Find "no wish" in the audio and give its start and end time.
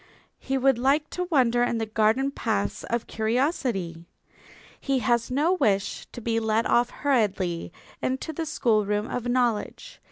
5.29-6.07